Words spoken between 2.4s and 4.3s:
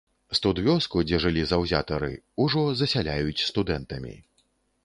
ужо засяляюць студэнтамі.